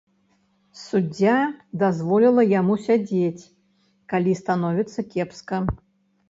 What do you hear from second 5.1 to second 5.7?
кепска.